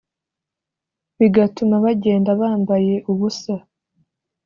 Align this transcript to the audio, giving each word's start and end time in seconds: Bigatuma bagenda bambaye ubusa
Bigatuma 1.19 1.75
bagenda 1.85 2.29
bambaye 2.41 2.93
ubusa 3.11 3.55